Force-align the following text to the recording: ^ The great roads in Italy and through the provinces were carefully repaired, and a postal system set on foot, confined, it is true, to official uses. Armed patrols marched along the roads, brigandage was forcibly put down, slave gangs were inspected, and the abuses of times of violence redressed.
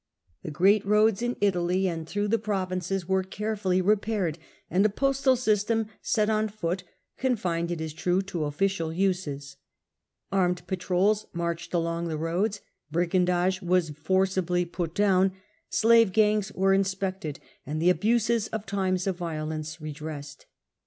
^ 0.39 0.41
The 0.41 0.49
great 0.49 0.83
roads 0.83 1.21
in 1.21 1.37
Italy 1.41 1.87
and 1.87 2.09
through 2.09 2.27
the 2.29 2.39
provinces 2.39 3.07
were 3.07 3.21
carefully 3.21 3.83
repaired, 3.83 4.39
and 4.67 4.83
a 4.83 4.89
postal 4.89 5.35
system 5.35 5.89
set 6.01 6.27
on 6.27 6.47
foot, 6.47 6.83
confined, 7.17 7.69
it 7.69 7.79
is 7.79 7.93
true, 7.93 8.23
to 8.23 8.45
official 8.45 8.91
uses. 8.91 9.57
Armed 10.31 10.65
patrols 10.65 11.27
marched 11.33 11.71
along 11.75 12.07
the 12.07 12.17
roads, 12.17 12.61
brigandage 12.89 13.61
was 13.61 13.91
forcibly 13.91 14.65
put 14.65 14.95
down, 14.95 15.33
slave 15.69 16.13
gangs 16.13 16.51
were 16.51 16.73
inspected, 16.73 17.39
and 17.63 17.79
the 17.79 17.91
abuses 17.91 18.47
of 18.47 18.65
times 18.65 19.05
of 19.05 19.17
violence 19.17 19.79
redressed. 19.79 20.47